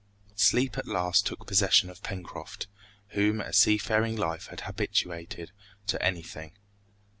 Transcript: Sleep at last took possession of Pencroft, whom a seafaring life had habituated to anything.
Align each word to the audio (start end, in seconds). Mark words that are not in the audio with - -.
Sleep 0.33 0.79
at 0.79 0.87
last 0.87 1.27
took 1.27 1.45
possession 1.45 1.87
of 1.87 2.01
Pencroft, 2.01 2.65
whom 3.09 3.39
a 3.39 3.53
seafaring 3.53 4.15
life 4.15 4.47
had 4.47 4.61
habituated 4.61 5.51
to 5.85 6.03
anything. 6.03 6.53